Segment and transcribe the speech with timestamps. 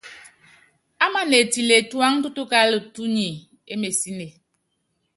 [1.05, 3.39] Amana etile tuáŋtutukála, túnyími
[3.73, 4.27] émesine.